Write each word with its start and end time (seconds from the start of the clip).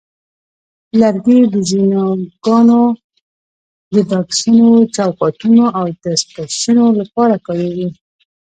لرګي 0.99 1.39
د 1.53 1.55
ځینو 1.69 2.03
ګاڼو 2.45 2.85
د 3.93 3.95
بکسونو، 4.09 4.69
چوکاټونو، 4.95 5.63
او 5.79 5.85
دستکشیو 6.03 6.85
لپاره 7.01 7.35
کارېږي. 7.45 7.87